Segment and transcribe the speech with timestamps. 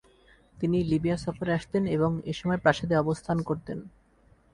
[0.57, 3.77] তিনি লিবিয়া সফরে আসতেন এবং এসময় প্রাসাদে অবস্থান করতেন।